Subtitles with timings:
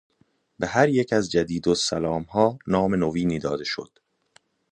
[0.59, 3.91] به هریک از جدیدالسلامها نام نوینی داده شد.